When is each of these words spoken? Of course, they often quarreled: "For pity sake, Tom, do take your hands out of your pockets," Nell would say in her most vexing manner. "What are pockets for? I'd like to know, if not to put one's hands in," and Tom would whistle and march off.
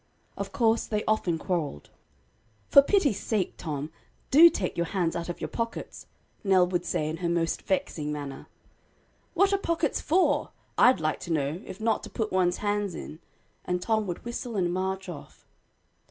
Of 0.35 0.51
course, 0.51 0.87
they 0.87 1.05
often 1.05 1.37
quarreled: 1.37 1.91
"For 2.69 2.81
pity 2.81 3.13
sake, 3.13 3.53
Tom, 3.55 3.91
do 4.31 4.49
take 4.49 4.75
your 4.75 4.87
hands 4.87 5.15
out 5.15 5.29
of 5.29 5.39
your 5.39 5.47
pockets," 5.47 6.07
Nell 6.43 6.65
would 6.65 6.85
say 6.85 7.07
in 7.07 7.17
her 7.17 7.29
most 7.29 7.61
vexing 7.61 8.11
manner. 8.11 8.47
"What 9.35 9.53
are 9.53 9.59
pockets 9.59 10.01
for? 10.01 10.49
I'd 10.75 10.99
like 10.99 11.19
to 11.19 11.31
know, 11.31 11.61
if 11.67 11.79
not 11.79 12.01
to 12.01 12.09
put 12.09 12.31
one's 12.31 12.57
hands 12.65 12.95
in," 12.95 13.19
and 13.63 13.79
Tom 13.79 14.07
would 14.07 14.25
whistle 14.25 14.55
and 14.55 14.73
march 14.73 15.07
off. 15.07 15.45